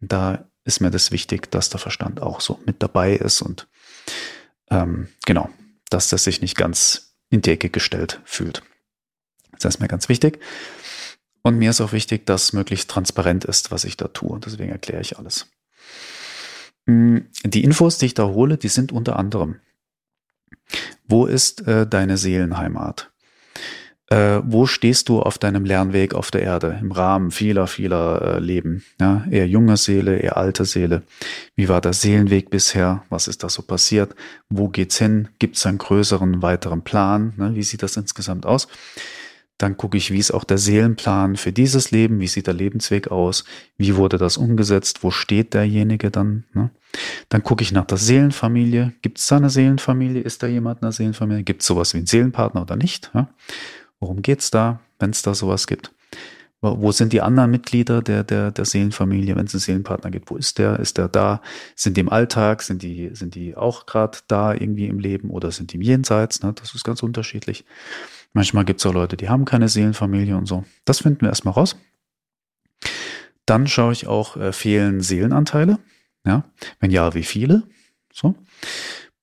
Da 0.00 0.48
ist 0.66 0.80
mir 0.80 0.90
das 0.90 1.12
wichtig, 1.12 1.50
dass 1.50 1.70
der 1.70 1.80
Verstand 1.80 2.20
auch 2.20 2.40
so 2.40 2.60
mit 2.66 2.82
dabei 2.82 3.14
ist 3.14 3.40
und 3.40 3.68
ähm, 4.68 5.08
genau, 5.24 5.48
dass 5.90 6.08
das 6.08 6.24
sich 6.24 6.40
nicht 6.40 6.56
ganz 6.56 7.14
in 7.30 7.40
die 7.40 7.50
Ecke 7.52 7.70
gestellt 7.70 8.20
fühlt. 8.24 8.62
Das 9.60 9.76
ist 9.76 9.80
mir 9.80 9.88
ganz 9.88 10.08
wichtig. 10.08 10.40
Und 11.42 11.58
mir 11.58 11.70
ist 11.70 11.80
auch 11.80 11.92
wichtig, 11.92 12.26
dass 12.26 12.52
möglichst 12.52 12.90
transparent 12.90 13.44
ist, 13.44 13.70
was 13.70 13.84
ich 13.84 13.96
da 13.96 14.08
tue. 14.08 14.40
Deswegen 14.40 14.72
erkläre 14.72 15.00
ich 15.00 15.16
alles. 15.18 15.46
Hm, 16.86 17.28
die 17.44 17.62
Infos, 17.62 17.98
die 17.98 18.06
ich 18.06 18.14
da 18.14 18.24
hole, 18.24 18.58
die 18.58 18.68
sind 18.68 18.90
unter 18.90 19.16
anderem, 19.16 19.60
wo 21.04 21.26
ist 21.26 21.66
äh, 21.68 21.86
deine 21.86 22.18
Seelenheimat? 22.18 23.12
Äh, 24.08 24.40
wo 24.44 24.66
stehst 24.66 25.08
du 25.08 25.20
auf 25.20 25.38
deinem 25.38 25.64
Lernweg 25.64 26.14
auf 26.14 26.30
der 26.30 26.42
Erde 26.42 26.78
im 26.80 26.92
Rahmen 26.92 27.30
vieler, 27.30 27.66
vieler 27.66 28.22
äh, 28.22 28.38
Leben? 28.38 28.84
Ja, 29.00 29.24
eher 29.30 29.48
junge 29.48 29.76
Seele, 29.76 30.18
eher 30.18 30.36
alte 30.36 30.64
Seele. 30.64 31.02
Wie 31.56 31.68
war 31.68 31.80
der 31.80 31.92
Seelenweg 31.92 32.50
bisher? 32.50 33.02
Was 33.10 33.26
ist 33.26 33.42
da 33.42 33.48
so 33.48 33.62
passiert? 33.62 34.14
Wo 34.48 34.68
geht's 34.68 34.98
hin? 34.98 35.28
Gibt 35.38 35.56
es 35.56 35.66
einen 35.66 35.78
größeren, 35.78 36.40
weiteren 36.42 36.82
Plan? 36.82 37.32
Ne? 37.36 37.54
Wie 37.56 37.64
sieht 37.64 37.82
das 37.82 37.96
insgesamt 37.96 38.46
aus? 38.46 38.68
Dann 39.58 39.78
gucke 39.78 39.96
ich, 39.96 40.12
wie 40.12 40.18
ist 40.18 40.32
auch 40.32 40.44
der 40.44 40.58
Seelenplan 40.58 41.36
für 41.36 41.50
dieses 41.50 41.90
Leben? 41.90 42.20
Wie 42.20 42.26
sieht 42.26 42.46
der 42.46 42.54
Lebensweg 42.54 43.10
aus? 43.10 43.44
Wie 43.78 43.96
wurde 43.96 44.18
das 44.18 44.36
umgesetzt? 44.36 45.02
Wo 45.02 45.10
steht 45.10 45.54
derjenige 45.54 46.10
dann? 46.10 46.44
Ne? 46.52 46.70
Dann 47.30 47.42
gucke 47.42 47.62
ich 47.62 47.72
nach 47.72 47.86
der 47.86 47.96
Seelenfamilie. 47.96 48.92
Gibt 49.00 49.18
es 49.18 49.26
da 49.26 49.38
eine 49.38 49.48
Seelenfamilie? 49.48 50.20
Ist 50.20 50.42
da 50.42 50.46
jemand 50.46 50.82
in 50.82 50.86
der 50.86 50.92
Seelenfamilie? 50.92 51.42
Gibt 51.42 51.62
es 51.62 51.66
sowas 51.66 51.94
wie 51.94 51.98
einen 51.98 52.06
Seelenpartner 52.06 52.62
oder 52.62 52.76
nicht? 52.76 53.10
Ja? 53.14 53.30
Worum 54.00 54.22
geht's 54.22 54.50
da, 54.50 54.80
wenn 54.98 55.10
es 55.10 55.22
da 55.22 55.34
sowas 55.34 55.66
gibt? 55.66 55.92
Wo 56.62 56.90
sind 56.90 57.12
die 57.12 57.20
anderen 57.20 57.50
Mitglieder 57.50 58.02
der, 58.02 58.24
der, 58.24 58.50
der 58.50 58.64
Seelenfamilie, 58.64 59.36
wenn 59.36 59.46
es 59.46 59.54
einen 59.54 59.60
Seelenpartner 59.60 60.10
gibt? 60.10 60.30
Wo 60.30 60.36
ist 60.36 60.58
der? 60.58 60.80
Ist 60.80 60.98
der 60.98 61.08
da? 61.08 61.42
Sind 61.74 61.96
die 61.96 62.00
im 62.00 62.08
Alltag? 62.08 62.62
Sind 62.62 62.82
die, 62.82 63.10
sind 63.12 63.34
die 63.34 63.56
auch 63.56 63.86
gerade 63.86 64.18
da 64.26 64.54
irgendwie 64.54 64.86
im 64.86 64.98
Leben 64.98 65.30
oder 65.30 65.52
sind 65.52 65.72
die 65.72 65.76
im 65.76 65.82
Jenseits? 65.82 66.42
Ne? 66.42 66.52
Das 66.54 66.74
ist 66.74 66.82
ganz 66.82 67.02
unterschiedlich. 67.02 67.64
Manchmal 68.32 68.64
gibt 68.64 68.80
es 68.80 68.86
auch 68.86 68.94
Leute, 68.94 69.16
die 69.16 69.28
haben 69.28 69.44
keine 69.44 69.68
Seelenfamilie 69.68 70.36
und 70.36 70.46
so. 70.46 70.64
Das 70.84 71.00
finden 71.00 71.20
wir 71.20 71.28
erstmal 71.28 71.54
raus. 71.54 71.76
Dann 73.44 73.68
schaue 73.68 73.92
ich 73.92 74.06
auch, 74.06 74.36
äh, 74.36 74.52
fehlen 74.52 75.00
Seelenanteile? 75.00 75.78
Ja. 76.24 76.44
Wenn 76.80 76.90
ja, 76.90 77.14
wie 77.14 77.22
viele? 77.22 77.62
So. 78.12 78.34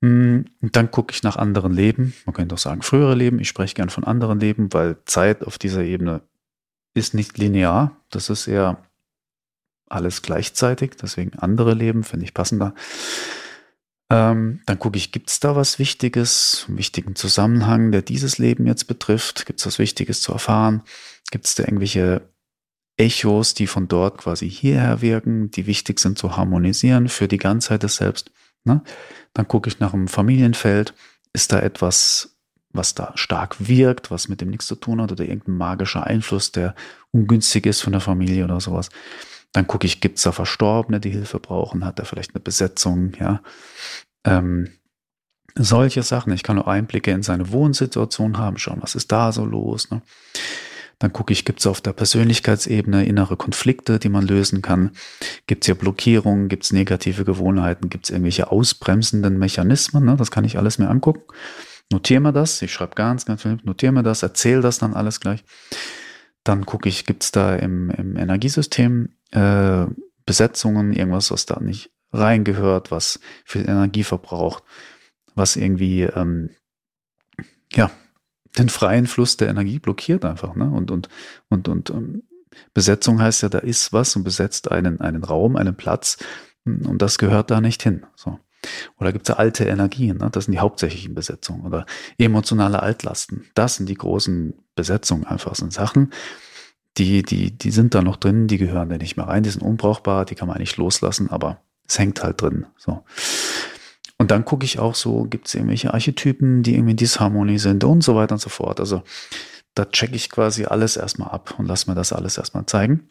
Und 0.03 0.49
dann 0.59 0.91
gucke 0.91 1.13
ich 1.13 1.23
nach 1.23 1.37
anderen 1.37 1.71
Leben. 1.71 2.13
Man 2.25 2.33
könnte 2.33 2.55
auch 2.55 2.59
sagen, 2.59 2.81
frühere 2.81 3.15
Leben. 3.15 3.39
Ich 3.39 3.47
spreche 3.47 3.73
gern 3.73 3.89
von 3.89 4.03
anderen 4.03 4.37
Leben, 4.37 4.73
weil 4.73 4.97
Zeit 5.05 5.45
auf 5.45 5.57
dieser 5.57 5.81
Ebene 5.81 6.19
ist 6.93 7.13
nicht 7.13 7.37
linear. 7.37 7.95
Das 8.09 8.29
ist 8.29 8.47
eher 8.47 8.83
alles 9.87 10.21
gleichzeitig. 10.21 10.97
Deswegen 11.01 11.39
andere 11.39 11.73
Leben 11.73 12.03
finde 12.03 12.25
ich 12.25 12.33
passender. 12.33 12.75
Ähm, 14.09 14.59
dann 14.65 14.77
gucke 14.77 14.97
ich, 14.97 15.13
gibt 15.13 15.29
es 15.29 15.39
da 15.39 15.55
was 15.55 15.79
Wichtiges, 15.79 16.65
einen 16.67 16.79
wichtigen 16.79 17.15
Zusammenhang, 17.15 17.93
der 17.93 18.01
dieses 18.01 18.37
Leben 18.37 18.67
jetzt 18.67 18.87
betrifft? 18.87 19.45
Gibt 19.45 19.61
es 19.61 19.65
was 19.65 19.79
Wichtiges 19.79 20.21
zu 20.21 20.33
erfahren? 20.33 20.81
Gibt 21.31 21.45
es 21.45 21.55
da 21.55 21.63
irgendwelche 21.63 22.29
Echos, 22.97 23.53
die 23.53 23.67
von 23.67 23.87
dort 23.87 24.17
quasi 24.17 24.49
hierher 24.49 25.01
wirken, 25.01 25.49
die 25.49 25.65
wichtig 25.65 26.01
sind 26.01 26.17
zu 26.17 26.35
harmonisieren 26.35 27.07
für 27.07 27.29
die 27.29 27.37
Ganzheit 27.37 27.83
des 27.83 27.95
Selbst? 27.95 28.31
Ne? 28.63 28.81
Dann 29.33 29.47
gucke 29.47 29.69
ich 29.69 29.79
nach 29.79 29.93
einem 29.93 30.07
Familienfeld. 30.07 30.93
Ist 31.33 31.51
da 31.51 31.59
etwas, 31.59 32.37
was 32.71 32.95
da 32.95 33.11
stark 33.15 33.55
wirkt, 33.67 34.11
was 34.11 34.27
mit 34.27 34.41
dem 34.41 34.49
nichts 34.49 34.67
zu 34.67 34.75
tun 34.75 35.01
hat 35.01 35.11
oder 35.11 35.23
irgendein 35.23 35.57
magischer 35.57 36.05
Einfluss, 36.05 36.51
der 36.51 36.75
ungünstig 37.11 37.65
ist 37.65 37.81
von 37.81 37.93
der 37.93 38.01
Familie 38.01 38.43
oder 38.43 38.59
sowas? 38.59 38.89
Dann 39.51 39.67
gucke 39.67 39.85
ich, 39.85 40.01
gibt 40.01 40.17
es 40.17 40.23
da 40.23 40.31
Verstorbene, 40.31 40.99
die 40.99 41.11
Hilfe 41.11 41.39
brauchen? 41.39 41.85
Hat 41.85 41.99
er 41.99 42.05
vielleicht 42.05 42.33
eine 42.33 42.41
Besetzung? 42.41 43.13
Ja. 43.19 43.41
Ähm, 44.25 44.69
solche 45.55 46.01
Sachen. 46.01 46.33
Ich 46.33 46.43
kann 46.43 46.55
nur 46.55 46.67
Einblicke 46.67 47.11
in 47.11 47.23
seine 47.23 47.51
Wohnsituation 47.51 48.37
haben, 48.37 48.57
schauen, 48.57 48.81
was 48.81 48.95
ist 48.95 49.11
da 49.11 49.31
so 49.31 49.45
los. 49.45 49.91
Ne? 49.91 50.01
Dann 51.03 51.11
gucke 51.11 51.33
ich, 51.33 51.43
gibt 51.43 51.59
es 51.59 51.67
auf 51.67 51.81
der 51.81 51.91
Persönlichkeitsebene 51.91 53.03
innere 53.03 53.35
Konflikte, 53.35 53.99
die 53.99 54.07
man 54.07 54.25
lösen 54.25 54.61
kann? 54.61 54.91
Gibt 55.47 55.63
es 55.63 55.65
hier 55.65 55.75
Blockierungen? 55.75 56.47
Gibt 56.47 56.63
es 56.63 56.71
negative 56.71 57.25
Gewohnheiten? 57.25 57.89
Gibt 57.89 58.05
es 58.05 58.09
irgendwelche 58.09 58.49
ausbremsenden 58.49 59.37
Mechanismen? 59.37 60.05
Ne? 60.05 60.15
Das 60.15 60.31
kann 60.31 60.45
ich 60.45 60.57
alles 60.57 60.77
mir 60.77 60.87
angucken. 60.87 61.23
Notiere 61.91 62.21
mir 62.21 62.31
das. 62.31 62.61
Ich 62.61 62.71
schreibe 62.71 62.95
ganz, 62.95 63.25
ganz 63.25 63.41
viel. 63.41 63.57
Notiere 63.63 63.91
mir 63.91 64.03
das, 64.03 64.23
erzähle 64.23 64.61
das 64.61 64.79
dann 64.79 64.93
alles 64.93 65.19
gleich. 65.19 65.43
Dann 66.45 66.65
gucke 66.65 66.87
ich, 66.87 67.05
gibt 67.05 67.23
es 67.23 67.31
da 67.33 67.53
im, 67.53 67.89
im 67.89 68.15
Energiesystem 68.15 69.09
äh, 69.31 69.85
Besetzungen, 70.25 70.93
irgendwas, 70.93 71.31
was 71.31 71.45
da 71.45 71.59
nicht 71.59 71.91
reingehört, 72.13 72.91
was 72.91 73.19
viel 73.43 73.63
Energie 73.63 74.05
verbraucht, 74.05 74.63
was 75.35 75.57
irgendwie 75.57 76.03
ähm, 76.03 76.51
ja 77.73 77.91
den 78.57 78.69
freien 78.69 79.07
Fluss 79.07 79.37
der 79.37 79.49
Energie 79.49 79.79
blockiert 79.79 80.25
einfach. 80.25 80.55
Ne? 80.55 80.69
Und, 80.69 80.91
und, 80.91 81.09
und, 81.49 81.67
und 81.67 81.89
ähm, 81.89 82.23
Besetzung 82.73 83.21
heißt 83.21 83.43
ja, 83.43 83.49
da 83.49 83.59
ist 83.59 83.93
was 83.93 84.15
und 84.15 84.23
besetzt 84.23 84.71
einen, 84.71 85.01
einen 85.01 85.23
Raum, 85.23 85.55
einen 85.55 85.75
Platz 85.75 86.17
hm, 86.65 86.85
und 86.85 87.01
das 87.01 87.17
gehört 87.17 87.51
da 87.51 87.61
nicht 87.61 87.83
hin. 87.83 88.05
So. 88.15 88.39
Oder 88.97 89.11
gibt 89.11 89.27
es 89.27 89.35
alte 89.35 89.65
Energien, 89.65 90.17
ne? 90.17 90.29
das 90.31 90.45
sind 90.45 90.53
die 90.53 90.59
hauptsächlichen 90.59 91.15
Besetzungen. 91.15 91.65
Oder 91.65 91.85
emotionale 92.17 92.81
Altlasten, 92.81 93.45
das 93.55 93.75
sind 93.75 93.89
die 93.89 93.95
großen 93.95 94.53
Besetzungen 94.75 95.25
einfach, 95.25 95.55
sind 95.55 95.73
Sachen, 95.73 96.11
die, 96.97 97.23
die, 97.23 97.57
die 97.57 97.71
sind 97.71 97.95
da 97.95 98.01
noch 98.01 98.17
drin, 98.17 98.47
die 98.47 98.57
gehören 98.57 98.89
da 98.89 98.97
nicht 98.97 99.17
mehr 99.17 99.27
rein, 99.27 99.43
die 99.43 99.49
sind 99.49 99.63
unbrauchbar, 99.63 100.25
die 100.25 100.35
kann 100.35 100.47
man 100.47 100.57
eigentlich 100.57 100.77
loslassen, 100.77 101.29
aber 101.29 101.59
es 101.87 101.97
hängt 101.97 102.23
halt 102.23 102.41
drin. 102.41 102.67
So. 102.77 103.03
Und 104.17 104.31
dann 104.31 104.45
gucke 104.45 104.65
ich 104.65 104.79
auch 104.79 104.95
so, 104.95 105.23
gibt 105.23 105.47
es 105.47 105.55
irgendwelche 105.55 105.93
Archetypen, 105.93 106.63
die 106.63 106.75
irgendwie 106.75 106.91
in 106.91 106.97
Disharmonie 106.97 107.57
sind 107.57 107.83
und 107.83 108.03
so 108.03 108.15
weiter 108.15 108.33
und 108.35 108.39
so 108.39 108.49
fort. 108.49 108.79
Also 108.79 109.03
da 109.75 109.85
checke 109.85 110.15
ich 110.15 110.29
quasi 110.29 110.65
alles 110.65 110.97
erstmal 110.97 111.29
ab 111.29 111.55
und 111.57 111.65
lasse 111.65 111.89
mir 111.89 111.95
das 111.95 112.13
alles 112.13 112.37
erstmal 112.37 112.65
zeigen. 112.65 113.09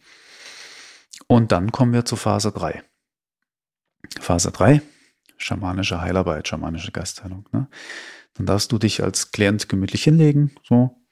Und 1.27 1.51
dann 1.51 1.71
kommen 1.71 1.93
wir 1.93 2.05
zu 2.05 2.15
Phase 2.15 2.51
3. 2.51 2.83
Phase 4.19 4.51
3, 4.51 4.81
schamanische 5.37 6.01
Heilarbeit, 6.01 6.47
schamanische 6.47 6.91
Geistheilung. 6.91 7.47
Ne? 7.51 7.67
Dann 8.35 8.45
darfst 8.45 8.71
du 8.71 8.77
dich 8.77 9.03
als 9.03 9.31
Klient 9.31 9.69
gemütlich 9.69 10.03
hinlegen, 10.03 10.55
so, 10.67 11.03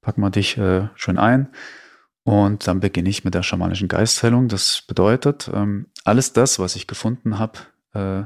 pack 0.00 0.18
mal 0.18 0.30
dich 0.30 0.56
äh, 0.58 0.88
schön 0.94 1.18
ein 1.18 1.48
und 2.24 2.66
dann 2.66 2.80
beginne 2.80 3.08
ich 3.08 3.24
mit 3.24 3.34
der 3.34 3.42
schamanischen 3.42 3.88
Geistheilung. 3.88 4.48
Das 4.48 4.82
bedeutet, 4.86 5.50
ähm, 5.52 5.86
alles 6.04 6.32
das, 6.32 6.58
was 6.58 6.76
ich 6.76 6.86
gefunden 6.86 7.38
habe, 7.38 7.58
äh, 7.92 8.24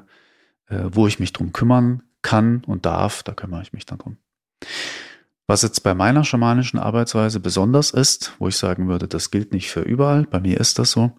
äh, 0.69 0.85
wo 0.91 1.07
ich 1.07 1.19
mich 1.19 1.33
drum 1.33 1.53
kümmern 1.53 2.03
kann 2.23 2.63
und 2.67 2.87
darf, 2.87 3.23
da 3.23 3.33
kümmere 3.33 3.63
ich 3.63 3.73
mich 3.73 3.87
dann 3.87 3.99
drum. 3.99 4.17
Was 5.47 5.63
jetzt 5.63 5.83
bei 5.83 5.95
meiner 5.95 6.25
schamanischen 6.25 6.79
Arbeitsweise 6.79 7.41
besonders 7.41 7.91
ist, 7.91 8.35
wo 8.39 8.49
ich 8.49 8.57
sagen 8.57 8.89
würde, 8.89 9.09
das 9.09 9.31
gilt 9.31 9.53
nicht 9.53 9.71
für 9.71 9.81
überall, 9.81 10.25
bei 10.25 10.41
mir 10.41 10.61
ist 10.61 10.79
das 10.79 10.91
so, 10.91 11.13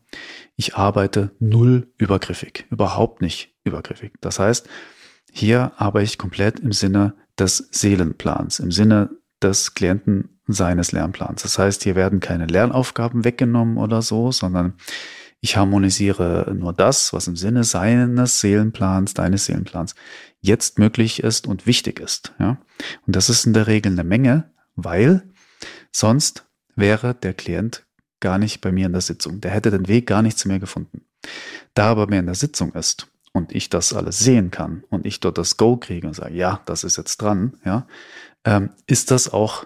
ich 0.56 0.75
arbeite 0.75 1.32
null 1.39 1.91
übergriffig, 1.98 2.68
überhaupt 2.70 3.22
nicht 3.22 3.56
übergriffig. 3.63 4.13
Das 4.22 4.38
heißt, 4.38 4.70
hier 5.32 5.72
arbeite 5.77 6.06
ich 6.06 6.20
komplett 6.20 6.60
im 6.60 6.74
Sinne 6.74 7.15
des 7.39 7.70
Seelenplans, 7.72 8.60
im 8.60 8.72
Sinne 8.72 9.10
des 9.41 9.74
Klienten 9.74 10.39
seines 10.46 10.91
Lernplans. 10.91 11.41
Das 11.41 11.58
heißt, 11.58 11.84
hier 11.84 11.96
werden 11.96 12.20
keine 12.20 12.46
Lernaufgaben 12.46 13.24
weggenommen 13.24 13.77
oder 13.77 14.01
so, 14.03 14.32
sondern 14.32 14.75
ich 15.41 15.55
harmonisiere 15.55 16.53
nur 16.53 16.74
das, 16.74 17.13
was 17.13 17.27
im 17.27 17.36
Sinne 17.36 17.63
seines 17.63 18.39
Seelenplans, 18.39 19.13
deines 19.13 19.46
Seelenplans 19.46 19.96
jetzt 20.41 20.79
möglich 20.79 21.24
ist 21.24 21.48
und 21.48 21.65
wichtig 21.65 22.00
ist. 22.00 22.34
Ja? 22.39 22.58
Und 23.05 23.15
das 23.15 23.29
ist 23.29 23.46
in 23.46 23.53
der 23.53 23.67
Regel 23.67 23.93
eine 23.93 24.03
Menge, 24.03 24.51
weil 24.75 25.24
sonst 25.91 26.46
wäre 26.75 27.13
der 27.13 27.34
Klient 27.34 27.86
gar 28.19 28.38
nicht 28.38 28.62
bei 28.62 28.72
mir 28.72 28.86
in 28.86 28.91
der 28.91 29.01
Sitzung. 29.01 29.39
Der 29.41 29.51
hätte 29.51 29.72
den 29.72 29.88
Weg 29.88 30.08
gar 30.08 30.22
nicht 30.22 30.38
zu 30.38 30.48
mir 30.48 30.60
gefunden. 30.60 31.05
Da 31.74 31.91
aber 31.91 32.08
mehr 32.08 32.19
in 32.19 32.25
der 32.25 32.36
Sitzung 32.36 32.74
ist 32.74 33.08
und 33.31 33.53
ich 33.53 33.69
das 33.69 33.93
alles 33.93 34.19
sehen 34.19 34.51
kann 34.51 34.84
und 34.89 35.05
ich 35.05 35.19
dort 35.19 35.38
das 35.38 35.58
Go 35.58 35.77
kriege 35.77 36.08
und 36.08 36.13
sage, 36.13 36.36
ja, 36.36 36.62
das 36.65 36.84
ist 36.84 36.98
jetzt 36.98 37.17
dran, 37.22 37.58
ja, 37.63 37.88
ähm, 38.43 38.72
ist 38.88 39.12
das 39.12 39.31
auch 39.31 39.65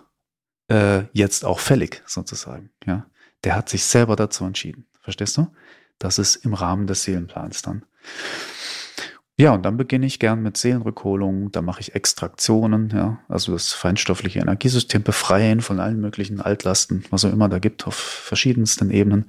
äh, 0.69 1.03
jetzt 1.13 1.45
auch 1.45 1.59
fällig 1.59 2.03
sozusagen. 2.05 2.69
Ja, 2.85 3.07
der 3.43 3.55
hat 3.55 3.69
sich 3.69 3.83
selber 3.83 4.15
dazu 4.15 4.45
entschieden. 4.45 4.85
Verstehst 5.03 5.37
du? 5.37 5.47
Das 5.99 6.17
ist 6.17 6.37
im 6.37 6.53
Rahmen 6.53 6.87
des 6.87 7.03
Seelenplans 7.03 7.61
dann. 7.61 7.85
Ja, 9.35 9.51
und 9.53 9.63
dann 9.63 9.77
beginne 9.77 10.05
ich 10.05 10.19
gern 10.19 10.43
mit 10.43 10.57
Seelenrückholung, 10.57 11.51
da 11.51 11.63
mache 11.63 11.81
ich 11.81 11.95
Extraktionen, 11.95 12.91
ja, 12.93 13.19
also 13.27 13.53
das 13.53 13.73
feinstoffliche 13.73 14.39
Energiesystem 14.39 15.01
befreien 15.01 15.61
von 15.61 15.79
allen 15.79 15.99
möglichen 15.99 16.39
Altlasten, 16.39 17.03
was 17.09 17.25
auch 17.25 17.33
immer 17.33 17.49
da 17.49 17.57
gibt, 17.57 17.87
auf 17.87 17.95
verschiedensten 17.95 18.91
Ebenen. 18.91 19.25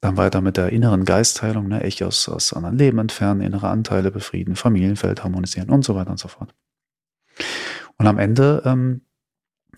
Dann 0.00 0.16
weiter 0.16 0.40
mit 0.40 0.56
der 0.56 0.70
inneren 0.70 1.04
Geistheilung, 1.04 1.68
ne, 1.68 1.86
ich 1.86 2.02
aus, 2.02 2.28
aus 2.28 2.52
anderen 2.52 2.78
Leben 2.78 2.98
entfernen, 2.98 3.40
innere 3.40 3.68
Anteile 3.68 4.10
befrieden, 4.10 4.56
Familienfeld 4.56 5.22
harmonisieren 5.22 5.70
und 5.70 5.84
so 5.84 5.94
weiter 5.94 6.10
und 6.10 6.18
so 6.18 6.26
fort. 6.26 6.52
Und 7.98 8.06
am 8.08 8.18
Ende 8.18 8.62
ähm, 8.64 9.02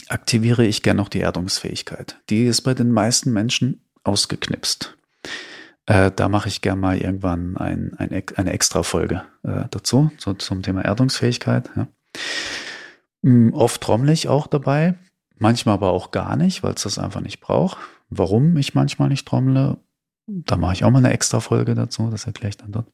aktiviere 0.08 0.64
ich 0.64 0.82
gern 0.82 0.96
noch 0.96 1.10
die 1.10 1.20
Erdungsfähigkeit. 1.20 2.20
Die 2.30 2.46
ist 2.46 2.62
bei 2.62 2.72
den 2.72 2.90
meisten 2.90 3.32
Menschen 3.32 3.84
ausgeknipst. 4.04 4.96
Äh, 5.86 6.10
da 6.14 6.28
mache 6.28 6.48
ich 6.48 6.60
gern 6.60 6.78
mal 6.78 6.98
irgendwann 6.98 7.56
ein, 7.56 7.94
ein, 7.98 8.22
eine 8.36 8.52
extra 8.52 8.82
Folge 8.82 9.22
äh, 9.42 9.64
dazu, 9.70 10.10
so 10.16 10.32
zum 10.34 10.62
Thema 10.62 10.84
Erdungsfähigkeit. 10.84 11.70
Ja. 11.74 11.88
Mm, 13.22 13.52
oft 13.52 13.80
trommle 13.80 14.12
ich 14.12 14.28
auch 14.28 14.46
dabei, 14.46 14.94
manchmal 15.36 15.74
aber 15.74 15.90
auch 15.90 16.10
gar 16.10 16.36
nicht, 16.36 16.62
weil 16.62 16.74
es 16.74 16.82
das 16.82 16.98
einfach 16.98 17.20
nicht 17.20 17.40
braucht. 17.40 17.78
Warum 18.10 18.56
ich 18.56 18.74
manchmal 18.74 19.08
nicht 19.08 19.26
trommle, 19.26 19.78
da 20.26 20.56
mache 20.56 20.74
ich 20.74 20.84
auch 20.84 20.90
mal 20.90 20.98
eine 20.98 21.12
extra 21.12 21.40
Folge 21.40 21.74
dazu, 21.74 22.10
das 22.10 22.26
erkläre 22.26 22.50
ich 22.50 22.56
dann 22.58 22.72
dort. 22.72 22.86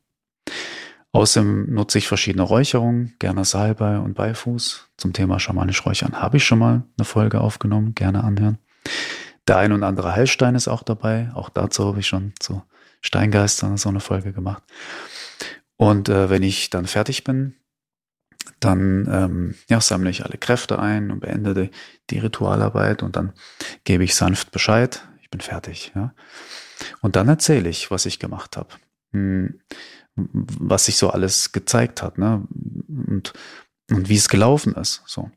Außerdem 1.13 1.73
nutze 1.73 1.99
ich 1.99 2.07
verschiedene 2.07 2.43
Räucherungen, 2.43 3.15
gerne 3.19 3.45
Salbei 3.45 3.99
und 3.99 4.15
Beifuß. 4.15 4.89
Zum 4.97 5.13
Thema 5.13 5.41
schamanisch 5.41 5.85
Räuchern 5.85 6.21
habe 6.21 6.37
ich 6.37 6.45
schon 6.45 6.59
mal 6.59 6.83
eine 6.97 7.05
Folge 7.05 7.41
aufgenommen, 7.41 7.95
gerne 7.95 8.25
anhören. 8.25 8.59
Der 9.49 9.57
ein 9.57 9.73
und 9.73 9.83
andere 9.83 10.15
Heilstein 10.15 10.55
ist 10.55 10.69
auch 10.69 10.83
dabei. 10.83 11.31
Auch 11.35 11.49
dazu 11.49 11.87
habe 11.87 12.01
ich 12.01 12.07
schon 12.07 12.35
zu 12.39 12.63
Steingeistern 13.01 13.79
so 13.79 13.89
eine 13.89 14.01
Folge 14.01 14.33
gemacht. 14.33 14.63
Und 15.77 16.09
äh, 16.09 16.29
wenn 16.29 16.43
ich 16.43 16.71
dann 16.71 16.87
fertig 16.87 17.25
bin, 17.25 17.55
dann 18.61 19.09
ähm, 19.11 19.55
ja, 19.69 19.81
sammle 19.81 20.11
ich 20.11 20.25
alle 20.25 20.37
Kräfte 20.37 20.79
ein 20.79 21.11
und 21.11 21.21
beende 21.21 21.55
die, 21.55 21.71
die 22.11 22.19
Ritualarbeit 22.19 23.03
und 23.03 23.17
dann 23.17 23.33
gebe 23.85 24.05
ich 24.05 24.15
sanft 24.15 24.51
Bescheid, 24.51 25.07
ich 25.23 25.31
bin 25.31 25.41
fertig. 25.41 25.93
Ja? 25.95 26.13
Und 27.01 27.17
dann 27.17 27.29
erzähle 27.29 27.69
ich, 27.69 27.91
was 27.91 28.07
ich 28.07 28.19
gemacht 28.19 28.57
habe. 28.57 28.71
Hm, 29.13 29.61
was 30.15 30.87
sich 30.87 30.97
so 30.97 31.11
alles 31.11 31.53
gezeigt 31.53 32.03
hat, 32.03 32.19
ne? 32.19 32.47
Und, 32.89 33.33
und 33.91 34.09
wie 34.09 34.17
es 34.17 34.29
gelaufen 34.29 34.75
ist. 34.75 35.03
So. 35.07 35.31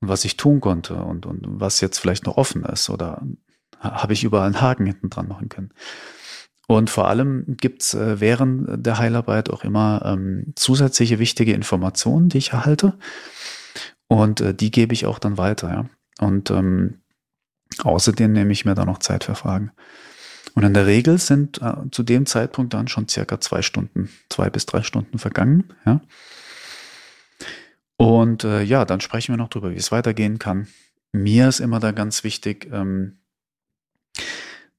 Und 0.00 0.08
was 0.08 0.24
ich 0.24 0.36
tun 0.36 0.60
konnte 0.60 0.96
und, 0.96 1.26
und 1.26 1.44
was 1.46 1.80
jetzt 1.80 1.98
vielleicht 1.98 2.26
noch 2.26 2.36
offen 2.36 2.64
ist 2.64 2.90
oder 2.90 3.22
habe 3.80 4.12
ich 4.12 4.24
überall 4.24 4.46
einen 4.46 4.60
Haken 4.60 4.86
hinten 4.86 5.10
dran 5.10 5.28
machen 5.28 5.48
können. 5.48 5.72
Und 6.66 6.90
vor 6.90 7.08
allem 7.08 7.44
gibt's 7.56 7.94
äh, 7.94 8.20
während 8.20 8.84
der 8.84 8.98
Heilarbeit 8.98 9.50
auch 9.50 9.62
immer 9.62 10.02
ähm, 10.04 10.52
zusätzliche 10.56 11.18
wichtige 11.18 11.52
Informationen, 11.52 12.28
die 12.28 12.38
ich 12.38 12.52
erhalte. 12.52 12.94
Und 14.08 14.40
äh, 14.40 14.54
die 14.54 14.70
gebe 14.70 14.92
ich 14.92 15.06
auch 15.06 15.18
dann 15.18 15.38
weiter. 15.38 15.68
Ja? 15.68 15.86
Und 16.18 16.50
ähm, 16.50 17.00
außerdem 17.82 18.32
nehme 18.32 18.52
ich 18.52 18.64
mir 18.64 18.74
da 18.74 18.84
noch 18.84 18.98
Zeit 18.98 19.24
für 19.24 19.36
Fragen. 19.36 19.70
Und 20.54 20.64
in 20.64 20.74
der 20.74 20.86
Regel 20.86 21.18
sind 21.18 21.60
äh, 21.62 21.74
zu 21.92 22.02
dem 22.02 22.26
Zeitpunkt 22.26 22.74
dann 22.74 22.88
schon 22.88 23.08
circa 23.08 23.40
zwei 23.40 23.62
Stunden, 23.62 24.10
zwei 24.28 24.50
bis 24.50 24.66
drei 24.66 24.82
Stunden 24.82 25.18
vergangen. 25.18 25.72
Ja? 25.84 26.00
Und 27.96 28.42
äh, 28.42 28.62
ja, 28.62 28.84
dann 28.84 29.00
sprechen 29.00 29.32
wir 29.32 29.36
noch 29.36 29.48
drüber, 29.50 29.70
wie 29.70 29.76
es 29.76 29.92
weitergehen 29.92 30.38
kann. 30.38 30.66
Mir 31.12 31.48
ist 31.48 31.60
immer 31.60 31.78
da 31.78 31.92
ganz 31.92 32.24
wichtig, 32.24 32.68
ähm, 32.72 33.18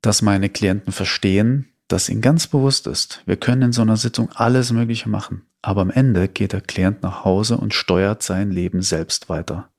dass 0.02 0.22
meine 0.22 0.50
Klienten 0.50 0.94
verstehen, 0.94 1.70
dass 1.88 2.10
ihnen 2.10 2.22
ganz 2.22 2.48
bewusst 2.48 2.88
ist, 2.88 3.22
wir 3.26 3.38
können 3.38 3.62
in 3.62 3.72
so 3.72 3.82
einer 3.82 3.98
Sitzung 3.98 4.30
alles 4.34 4.72
Mögliche 4.72 5.10
machen, 5.10 5.44
aber 5.62 5.82
am 5.82 5.90
Ende 5.90 6.28
geht 6.28 6.54
der 6.54 6.62
Klient 6.62 7.04
nach 7.04 7.24
Hause 7.24 7.58
und 7.58 7.74
steuert 7.74 8.24
sein 8.24 8.52
Leben 8.52 8.82
selbst 8.82 9.30
weiter. 9.30 9.70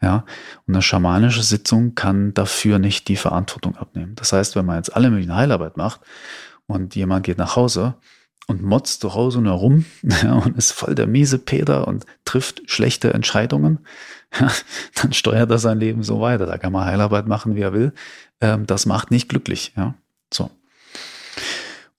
Ja, 0.00 0.24
und 0.66 0.74
eine 0.74 0.82
schamanische 0.82 1.44
Sitzung 1.44 1.94
kann 1.94 2.34
dafür 2.34 2.80
nicht 2.80 3.06
die 3.06 3.16
Verantwortung 3.16 3.76
abnehmen. 3.76 4.16
Das 4.16 4.32
heißt, 4.32 4.56
wenn 4.56 4.66
man 4.66 4.76
jetzt 4.76 4.96
alle 4.96 5.10
möglichen 5.10 5.36
Heilarbeit 5.36 5.76
macht 5.76 6.00
und 6.66 6.96
jemand 6.96 7.24
geht 7.24 7.38
nach 7.38 7.54
Hause 7.54 7.94
und 8.48 8.62
motzt 8.62 9.00
zu 9.00 9.14
Hause 9.14 9.40
nur 9.40 9.52
rum 9.52 9.84
ja, 10.02 10.34
und 10.34 10.56
ist 10.58 10.72
voll 10.72 10.96
der 10.96 11.06
miese 11.06 11.38
Peter 11.38 11.86
und 11.86 12.04
trifft 12.24 12.62
schlechte 12.66 13.14
Entscheidungen, 13.14 13.78
ja, 14.40 14.50
dann 15.00 15.12
steuert 15.12 15.50
er 15.50 15.58
sein 15.58 15.78
Leben 15.78 16.02
so 16.02 16.20
weiter. 16.20 16.46
Da 16.46 16.58
kann 16.58 16.72
man 16.72 16.84
Heilarbeit 16.84 17.26
machen, 17.26 17.54
wie 17.56 17.60
er 17.60 17.72
will. 17.72 17.92
Ähm, 18.40 18.66
das 18.66 18.86
macht 18.86 19.10
nicht 19.10 19.28
glücklich. 19.28 19.72
Ja, 19.76 19.94
so. 20.32 20.50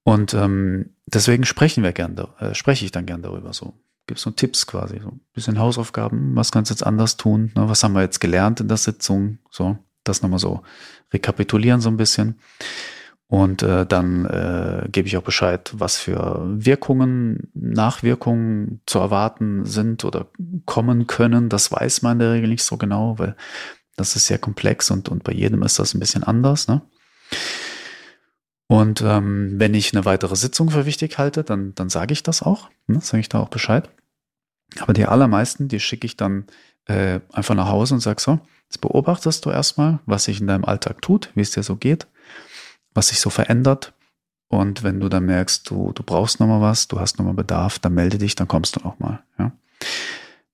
Und 0.04 0.34
ähm, 0.34 0.92
deswegen 1.06 1.46
sprechen 1.46 1.84
wir 1.84 1.94
gern, 1.94 2.18
äh, 2.40 2.54
spreche 2.54 2.86
ich 2.86 2.92
dann 2.92 3.06
gern 3.06 3.22
darüber 3.22 3.54
so 3.54 3.74
gibt 4.08 4.20
so 4.20 4.32
Tipps 4.32 4.68
quasi, 4.68 5.00
so 5.00 5.10
ein 5.10 5.22
bisschen 5.34 5.60
Hausaufgaben, 5.60 6.36
was 6.36 6.52
kannst 6.52 6.70
du 6.70 6.74
jetzt 6.74 6.86
anders 6.86 7.18
tun, 7.18 7.52
ne? 7.56 7.70
was 7.70 7.84
haben 7.84 7.94
wir 7.94 8.02
jetzt 8.02 8.20
gelernt 8.20 8.60
in 8.60 8.68
der 8.68 8.78
Sitzung, 8.78 9.40
so, 9.50 9.78
das 10.04 10.22
nochmal 10.22 10.40
so 10.40 10.62
rekapitulieren 11.13 11.80
so 11.80 11.90
ein 11.90 11.98
bisschen. 11.98 12.40
Und 13.27 13.63
äh, 13.63 13.86
dann 13.86 14.25
äh, 14.25 14.88
gebe 14.89 15.08
ich 15.08 15.18
auch 15.18 15.24
Bescheid, 15.24 15.74
was 15.75 15.98
für 15.98 16.44
Wirkungen, 16.46 17.50
Nachwirkungen 17.53 18.82
zu 18.86 19.00
erwarten 19.00 19.65
sind 19.65 20.06
oder 20.06 20.27
kommen 20.65 21.08
können. 21.08 21.50
Das 21.50 21.72
weiß 21.72 22.03
man 22.03 22.13
in 22.13 22.20
der 22.20 22.34
Regel 22.34 22.50
nicht 22.50 22.63
so 22.63 22.77
genau, 22.77 23.18
weil 23.18 23.36
das 23.96 24.15
ist 24.15 24.27
sehr 24.27 24.38
komplex 24.38 24.92
und, 24.92 25.10
und 25.10 25.24
bei 25.24 25.34
jedem 25.34 25.63
ist 25.63 25.80
das 25.80 25.94
ein 25.94 26.00
bisschen 26.00 26.24
anders. 26.24 26.68
Ne? 26.68 26.82
Und 28.68 29.01
ähm, 29.01 29.53
wenn 29.60 29.74
ich 29.74 29.94
eine 29.94 30.06
weitere 30.06 30.36
Sitzung 30.36 30.70
für 30.70 30.86
wichtig 30.86 31.18
halte, 31.18 31.44
dann, 31.44 31.75
dann 31.75 31.89
sage 31.89 32.13
ich 32.13 32.24
das 32.24 32.42
auch. 32.42 32.70
Ne? 32.88 33.01
Sage 33.01 33.22
ich 33.22 33.30
da 33.30 33.39
auch 33.39 33.50
Bescheid. 33.50 33.89
Aber 34.80 34.94
die 34.94 35.06
allermeisten, 35.06 35.68
die 35.68 35.80
schicke 35.80 36.06
ich 36.06 36.18
dann 36.18 36.46
äh, 36.86 37.20
einfach 37.32 37.56
nach 37.56 37.70
Hause 37.70 37.96
und 37.96 38.00
sage 38.00 38.22
so, 38.22 38.39
jetzt 38.70 38.82
beobachtest 38.82 39.46
du 39.46 39.51
erstmal, 39.51 40.00
was 40.06 40.25
sich 40.25 40.42
in 40.42 40.48
deinem 40.48 40.65
Alltag 40.65 41.01
tut, 41.01 41.32
wie 41.36 41.42
es 41.42 41.51
dir 41.51 41.63
so 41.63 41.75
geht, 41.75 42.08
was 42.94 43.10
sich 43.10 43.20
so 43.20 43.30
verändert. 43.30 43.94
Und 44.48 44.84
wenn 44.84 45.00
du 45.00 45.10
dann 45.10 45.26
merkst, 45.26 45.70
du, 45.70 45.92
du 45.94 46.04
brauchst 46.04 46.40
nochmal 46.40 46.62
was, 46.62 46.88
du 46.88 47.00
hast 47.00 47.18
nochmal 47.18 47.34
Bedarf, 47.34 47.80
dann 47.80 47.94
melde 47.94 48.18
dich, 48.18 48.36
dann 48.36 48.48
kommst 48.48 48.76
du 48.76 48.82
nochmal. 48.82 49.24
Ja? 49.40 49.52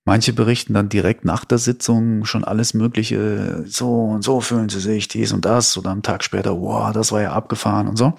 Manche 0.05 0.34
berichten 0.34 0.74
dann 0.74 0.89
direkt 0.89 1.25
nach 1.25 1.46
der 1.46 1.58
Sitzung 1.58 2.25
schon 2.25 2.43
alles 2.43 2.74
Mögliche, 2.74 3.63
so 3.67 4.05
und 4.05 4.24
so 4.24 4.41
fühlen 4.41 4.69
sie 4.69 4.79
sich, 4.79 5.08
dies 5.08 5.34
und 5.34 5.46
das, 5.46 5.77
oder 5.77 5.91
am 5.91 6.01
Tag 6.01 6.24
später, 6.24 6.60
wow, 6.60 6.91
das 6.93 7.12
war 7.12 7.22
ja 7.22 7.34
abgefahren 7.34 7.88
und 7.88 7.98
so. 7.98 8.13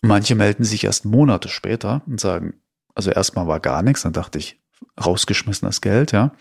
Manche 0.00 0.34
melden 0.34 0.64
sich 0.64 0.84
erst 0.84 1.04
Monate 1.04 1.48
später 1.48 2.02
und 2.06 2.20
sagen, 2.20 2.54
also 2.94 3.10
erstmal 3.10 3.46
war 3.46 3.60
gar 3.60 3.82
nichts, 3.82 4.02
dann 4.02 4.12
dachte 4.12 4.38
ich, 4.38 4.62
rausgeschmissenes 5.04 5.80
Geld, 5.80 6.12
ja. 6.12 6.32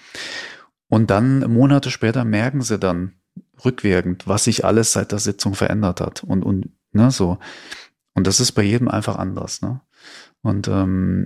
Und 0.87 1.09
dann 1.09 1.39
Monate 1.51 1.91
später 1.91 2.23
merken 2.23 2.61
sie 2.61 2.79
dann 2.79 3.16
rückwirkend, 3.63 4.27
was 4.27 4.45
sich 4.45 4.65
alles 4.65 4.93
seit 4.93 5.11
der 5.11 5.19
Sitzung 5.19 5.55
verändert 5.55 6.01
hat 6.01 6.23
und, 6.23 6.43
und 6.43 6.69
ne, 6.91 7.11
so. 7.11 7.37
Und 8.13 8.27
das 8.27 8.39
ist 8.39 8.53
bei 8.53 8.63
jedem 8.63 8.87
einfach 8.87 9.17
anders, 9.17 9.61
ne? 9.61 9.81
Und 10.41 10.67
ähm, 10.67 11.25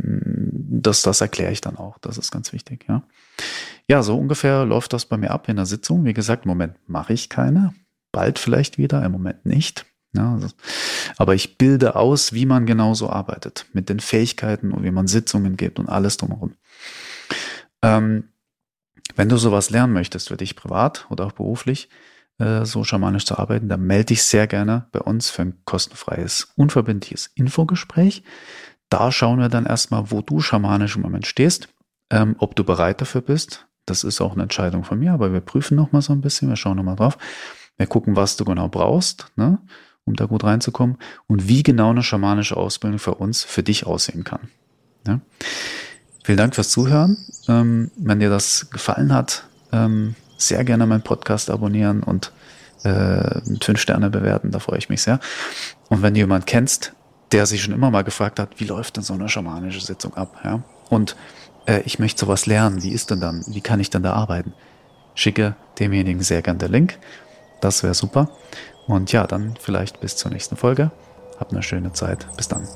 das, 0.82 1.02
das 1.04 1.22
erkläre 1.22 1.52
ich 1.52 1.62
dann 1.62 1.78
auch. 1.78 1.98
Das 2.00 2.18
ist 2.18 2.32
ganz 2.32 2.54
wichtig, 2.54 2.86
ja. 2.88 3.04
Ja, 3.88 4.04
so 4.04 4.18
ungefähr 4.18 4.66
läuft 4.66 4.94
das 4.94 5.06
bei 5.06 5.18
mir 5.18 5.32
ab 5.32 5.48
in 5.50 5.58
der 5.58 5.66
Sitzung. 5.66 6.06
Wie 6.06 6.14
gesagt, 6.14 6.46
im 6.46 6.50
Moment 6.50 6.76
mache 6.88 7.14
ich 7.14 7.30
keine. 7.30 7.74
Bald 8.12 8.40
vielleicht 8.40 8.78
wieder, 8.78 9.04
im 9.04 9.12
Moment 9.12 9.46
nicht. 9.46 9.86
Ja, 10.14 10.34
also, 10.34 10.48
aber 11.18 11.36
ich 11.36 11.58
bilde 11.58 11.96
aus, 11.96 12.34
wie 12.34 12.46
man 12.46 12.66
genauso 12.66 13.10
arbeitet, 13.10 13.68
mit 13.72 13.88
den 13.88 14.00
Fähigkeiten 14.00 14.72
und 14.72 14.84
wie 14.84 14.92
man 14.92 15.08
Sitzungen 15.08 15.56
gibt 15.56 15.80
und 15.80 15.88
alles 15.88 16.18
drumherum. 16.18 16.56
Ähm, 17.82 18.26
wenn 19.16 19.30
du 19.30 19.38
sowas 19.38 19.70
lernen 19.70 19.94
möchtest 19.94 20.28
für 20.28 20.38
dich 20.38 20.56
privat 20.56 21.06
oder 21.10 21.26
auch 21.26 21.32
beruflich, 21.32 21.90
äh, 22.42 22.66
so 22.66 22.84
schamanisch 22.84 23.26
zu 23.26 23.38
arbeiten, 23.38 23.70
dann 23.70 23.82
melde 23.82 24.06
dich 24.06 24.24
sehr 24.24 24.48
gerne 24.48 24.88
bei 24.92 25.00
uns 25.00 25.30
für 25.30 25.44
ein 25.44 25.54
kostenfreies, 25.66 26.52
unverbindliches 26.56 27.30
Infogespräch. 27.36 28.24
Da 28.90 29.12
schauen 29.12 29.40
wir 29.40 29.50
dann 29.50 29.66
erstmal, 29.66 30.10
wo 30.10 30.22
du 30.22 30.42
schamanisch 30.42 30.96
im 30.96 31.04
Moment 31.04 31.28
stehst, 31.28 31.70
ähm, 32.10 32.36
ob 32.40 32.56
du 32.56 32.64
bereit 32.64 33.00
dafür 33.00 33.22
bist. 33.22 33.68
Das 33.86 34.04
ist 34.04 34.22
auch 34.22 34.34
eine 34.34 34.44
Entscheidung 34.44 34.84
von 34.84 35.00
mir, 35.00 35.14
aber 35.14 35.34
wir 35.34 35.40
prüfen 35.40 35.76
nochmal 35.76 36.02
so 36.02 36.14
ein 36.14 36.22
bisschen, 36.22 36.50
wir 36.50 36.56
schauen 36.56 36.78
nochmal 36.78 36.96
drauf. 36.96 37.18
Wir 37.78 37.88
gucken, 37.88 38.16
was 38.16 38.38
du 38.38 38.46
genau 38.46 38.70
brauchst, 38.70 39.28
ne, 39.36 39.60
um 40.06 40.16
da 40.16 40.26
gut 40.26 40.44
reinzukommen 40.44 40.98
und 41.28 41.48
wie 41.48 41.64
genau 41.64 41.92
eine 41.92 42.04
schamanische 42.04 42.58
Ausbildung 42.58 43.00
für 43.00 43.16
uns, 43.16 43.44
für 43.44 43.64
dich 43.64 43.86
aussehen 43.86 44.24
kann. 44.24 44.50
Ja. 45.08 45.20
Vielen 46.24 46.38
Dank 46.38 46.56
fürs 46.56 46.70
Zuhören. 46.70 47.18
Ähm, 47.48 47.92
wenn 47.98 48.20
dir 48.20 48.30
das 48.30 48.70
gefallen 48.72 49.14
hat, 49.14 49.46
ähm, 49.72 50.16
sehr 50.42 50.64
gerne 50.64 50.86
meinen 50.86 51.04
Podcast 51.04 51.50
abonnieren 51.50 52.04
und 52.04 52.32
äh, 52.84 53.42
fünf 53.62 53.80
Sterne 53.80 54.10
bewerten, 54.10 54.52
da 54.52 54.60
freue 54.60 54.80
ich 54.80 54.90
mich 54.90 55.02
sehr. 55.02 55.20
Und 55.90 56.02
wenn 56.02 56.14
du 56.14 56.20
jemanden 56.20 56.46
kennst, 56.46 56.94
der 57.32 57.46
sich 57.46 57.62
schon 57.62 57.74
immer 57.74 57.92
mal 57.92 58.04
gefragt 58.04 58.40
hat, 58.40 58.60
wie 58.60 58.66
läuft 58.66 58.98
denn 58.98 59.04
so 59.04 59.14
eine 59.14 59.30
schamanische 59.30 59.82
Sitzung 59.82 60.16
ab? 60.16 60.40
Ja? 60.44 60.64
Und 60.90 61.16
äh, 61.66 61.82
ich 61.86 62.00
möchte 62.00 62.26
sowas 62.26 62.46
lernen, 62.46 62.84
wie 62.84 62.92
ist 62.92 63.12
denn 63.12 63.22
dann, 63.22 63.44
wie 63.48 63.62
kann 63.62 63.80
ich 63.80 63.90
denn 63.90 64.04
da 64.04 64.14
arbeiten? 64.14 64.54
Schicke 65.16 65.56
demjenigen 65.80 66.22
sehr 66.22 66.42
gern 66.42 66.58
den 66.58 66.72
Link. 66.72 66.98
Das 67.62 67.84
wäre 67.84 67.94
super. 67.94 68.30
Und 68.88 69.12
ja, 69.12 69.28
dann 69.28 69.54
vielleicht 69.60 70.00
bis 70.02 70.16
zur 70.16 70.32
nächsten 70.32 70.58
Folge. 70.58 70.92
Habt 71.40 71.54
eine 71.54 71.64
schöne 71.64 71.94
Zeit. 71.94 72.28
Bis 72.38 72.48
dann. 72.48 72.68